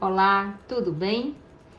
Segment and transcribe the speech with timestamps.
[0.00, 1.34] Olá, tudo bem?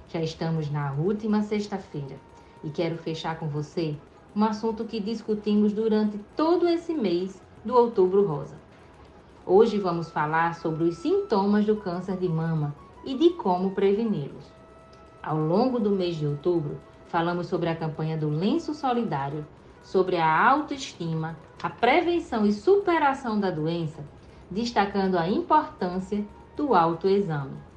[0.09, 2.17] Já estamos na última sexta-feira
[2.61, 3.95] e quero fechar com você
[4.35, 8.57] um assunto que discutimos durante todo esse mês do Outubro Rosa.
[9.45, 12.75] Hoje vamos falar sobre os sintomas do câncer de mama
[13.05, 14.52] e de como preveni-los.
[15.23, 16.77] Ao longo do mês de outubro,
[17.08, 19.47] falamos sobre a campanha do Lenço Solidário,
[19.81, 24.03] sobre a autoestima, a prevenção e superação da doença,
[24.52, 26.25] destacando a importância
[26.58, 27.69] do autoexame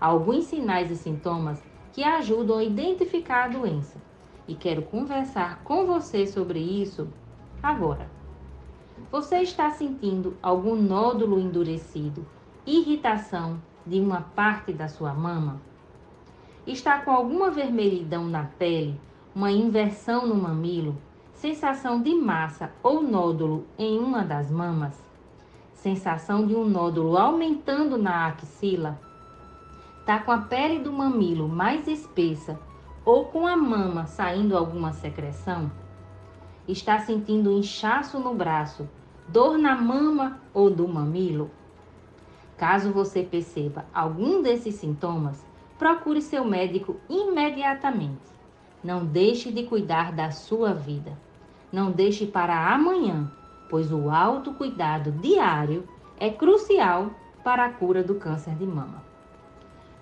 [0.00, 4.00] alguns sinais e sintomas que ajudam a identificar a doença.
[4.48, 7.08] E quero conversar com você sobre isso
[7.62, 8.08] agora.
[9.10, 12.26] Você está sentindo algum nódulo endurecido,
[12.66, 15.60] irritação de uma parte da sua mama?
[16.66, 19.00] Está com alguma vermelhidão na pele,
[19.34, 20.96] uma inversão no mamilo,
[21.32, 24.96] sensação de massa ou nódulo em uma das mamas?
[25.72, 29.00] Sensação de um nódulo aumentando na axila?
[30.00, 32.58] Está com a pele do mamilo mais espessa
[33.04, 35.70] ou com a mama saindo alguma secreção,
[36.66, 38.88] está sentindo inchaço no braço,
[39.28, 41.50] dor na mama ou do mamilo?
[42.56, 45.44] Caso você perceba algum desses sintomas,
[45.78, 48.30] procure seu médico imediatamente.
[48.82, 51.12] Não deixe de cuidar da sua vida.
[51.72, 53.30] Não deixe para amanhã,
[53.68, 55.86] pois o autocuidado diário
[56.18, 57.10] é crucial
[57.44, 59.02] para a cura do câncer de mama.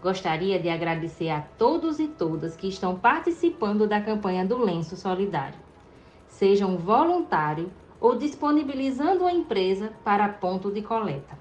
[0.00, 5.58] Gostaria de agradecer a todos e todas que estão participando da campanha do Lenço Solidário.
[6.28, 7.68] Seja um voluntário
[8.00, 11.36] ou disponibilizando a empresa para ponto de coleta.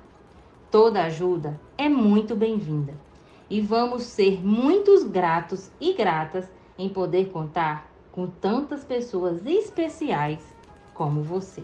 [0.72, 2.96] Toda ajuda é muito bem-vinda
[3.48, 10.44] e vamos ser muitos gratos e gratas em poder contar com tantas pessoas especiais
[10.96, 11.62] como você.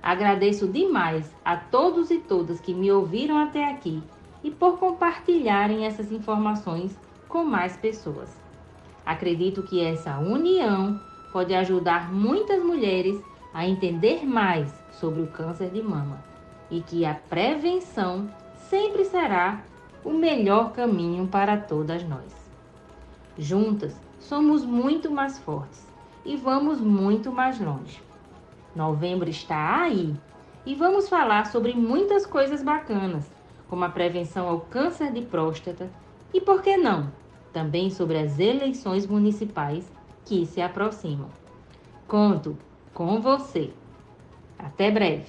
[0.00, 4.00] Agradeço demais a todos e todas que me ouviram até aqui
[4.42, 6.98] e por compartilharem essas informações
[7.28, 8.28] com mais pessoas.
[9.04, 11.00] Acredito que essa união
[11.32, 13.20] pode ajudar muitas mulheres
[13.52, 16.22] a entender mais sobre o câncer de mama
[16.70, 18.28] e que a prevenção
[18.68, 19.62] sempre será
[20.04, 22.32] o melhor caminho para todas nós.
[23.38, 25.86] Juntas somos muito mais fortes
[26.24, 28.02] e vamos muito mais longe.
[28.74, 30.14] Novembro está aí
[30.64, 33.30] e vamos falar sobre muitas coisas bacanas
[33.68, 35.90] como a prevenção ao câncer de próstata
[36.32, 37.12] e, por que não,
[37.52, 39.90] também sobre as eleições municipais
[40.24, 41.28] que se aproximam.
[42.06, 42.56] Conto
[42.94, 43.70] com você.
[44.58, 45.26] Até breve!